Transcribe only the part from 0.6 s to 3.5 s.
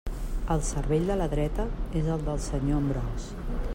cervell de la dreta és el del senyor Ambròs?